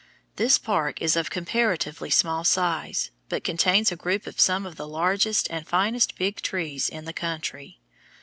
This 0.35 0.57
park 0.57 0.99
is 0.99 1.15
of 1.15 1.29
comparatively 1.29 2.09
small 2.09 2.43
size, 2.43 3.11
but 3.29 3.43
contains 3.43 3.91
a 3.91 3.95
group 3.95 4.25
of 4.25 4.39
some 4.39 4.65
of 4.65 4.75
the 4.75 4.87
largest 4.87 5.45
and 5.51 5.67
finest 5.67 6.17
Big 6.17 6.37
Trees 6.41 6.89
in 6.89 7.05
the 7.05 7.13
country. 7.13 7.79